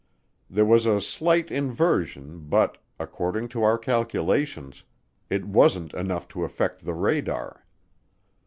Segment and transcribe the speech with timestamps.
[0.49, 4.83] There was a slight inversion but, according to our calculations,
[5.29, 7.63] it wasn't enough to affect the radar.